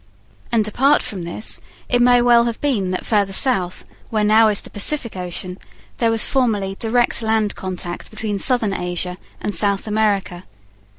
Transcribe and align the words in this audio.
And, 0.51 0.67
apart 0.67 1.03
from 1.03 1.25
this, 1.25 1.61
it 1.87 2.01
may 2.01 2.23
well 2.23 2.45
have 2.45 2.59
been 2.59 2.89
that 2.89 3.05
farther 3.05 3.33
south, 3.33 3.85
where 4.09 4.23
now 4.23 4.47
is 4.47 4.61
the 4.61 4.71
Pacific 4.71 5.15
ocean, 5.15 5.59
there 5.99 6.09
was 6.09 6.25
formerly 6.25 6.73
direct 6.79 7.21
land 7.21 7.53
connection 7.55 8.09
between 8.09 8.39
Southern 8.39 8.73
Asia 8.73 9.15
and 9.41 9.53
South 9.53 9.85
America. 9.85 10.41